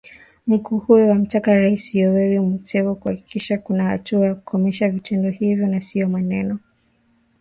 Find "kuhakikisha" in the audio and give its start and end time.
2.95-3.57